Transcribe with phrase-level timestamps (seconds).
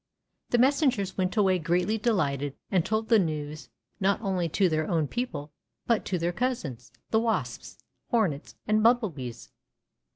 [0.49, 3.69] The messengers went away greatly delighted and told the news
[3.99, 5.51] not only to their own people
[5.85, 7.77] but to their cousins, the wasps,
[8.09, 9.51] hornets, and bumblebees.